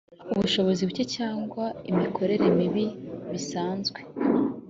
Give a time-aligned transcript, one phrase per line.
[0.33, 2.85] ubushobozi buke cyangwa imikorere mibi
[3.31, 3.99] bisanzwe